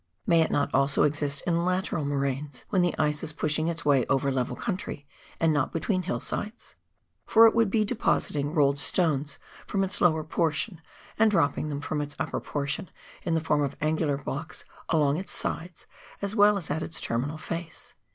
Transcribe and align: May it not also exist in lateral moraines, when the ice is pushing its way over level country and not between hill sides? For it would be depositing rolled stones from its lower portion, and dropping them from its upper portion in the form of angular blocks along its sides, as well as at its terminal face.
May 0.25 0.41
it 0.41 0.49
not 0.49 0.73
also 0.73 1.03
exist 1.03 1.43
in 1.45 1.63
lateral 1.63 2.03
moraines, 2.05 2.65
when 2.69 2.81
the 2.81 2.97
ice 2.97 3.21
is 3.21 3.33
pushing 3.33 3.67
its 3.67 3.85
way 3.85 4.03
over 4.07 4.31
level 4.31 4.55
country 4.55 5.05
and 5.39 5.53
not 5.53 5.71
between 5.71 6.01
hill 6.01 6.19
sides? 6.19 6.73
For 7.27 7.45
it 7.45 7.53
would 7.53 7.69
be 7.69 7.85
depositing 7.85 8.55
rolled 8.55 8.79
stones 8.79 9.37
from 9.67 9.83
its 9.83 10.01
lower 10.01 10.23
portion, 10.23 10.81
and 11.19 11.29
dropping 11.29 11.69
them 11.69 11.81
from 11.81 12.01
its 12.01 12.15
upper 12.17 12.39
portion 12.39 12.89
in 13.21 13.35
the 13.35 13.41
form 13.41 13.61
of 13.61 13.77
angular 13.79 14.17
blocks 14.17 14.65
along 14.89 15.17
its 15.17 15.33
sides, 15.33 15.85
as 16.19 16.35
well 16.35 16.57
as 16.57 16.71
at 16.71 16.81
its 16.81 16.99
terminal 16.99 17.37
face. 17.37 17.93